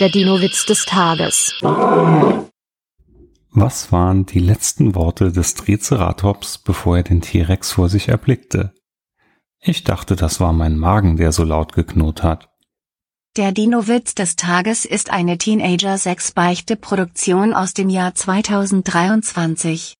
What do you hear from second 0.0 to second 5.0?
Der Dino-Witz des Tages. Was waren die letzten